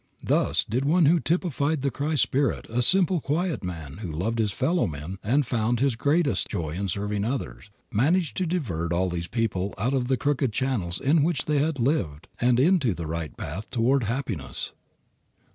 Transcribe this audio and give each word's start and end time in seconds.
Thus 0.23 0.63
did 0.63 0.83
one 0.83 1.05
who 1.05 1.19
typified 1.19 1.83
the 1.83 1.91
Christ 1.91 2.23
spirit, 2.23 2.65
a 2.71 2.81
simple, 2.81 3.21
quiet 3.21 3.63
man 3.63 3.97
who 3.97 4.11
loved 4.11 4.39
his 4.39 4.51
fellowmen 4.51 5.19
and 5.23 5.43
who 5.43 5.47
found 5.55 5.79
his 5.79 5.95
greatest 5.95 6.47
joy 6.47 6.71
in 6.71 6.89
serving 6.89 7.23
others, 7.23 7.69
manage 7.91 8.33
to 8.33 8.47
divert 8.47 8.91
all 8.91 9.05
of 9.09 9.13
these 9.13 9.27
people 9.27 9.75
out 9.77 9.93
of 9.93 10.07
the 10.07 10.17
crooked 10.17 10.51
channels 10.51 10.99
in 10.99 11.21
which 11.21 11.45
they 11.45 11.59
had 11.59 11.79
lived 11.79 12.27
and 12.39 12.59
into 12.59 12.95
the 12.95 13.05
right 13.05 13.37
path 13.37 13.69
toward 13.69 14.05
happiness. 14.05 14.73